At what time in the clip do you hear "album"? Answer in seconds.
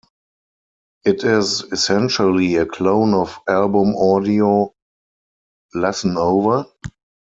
3.47-3.93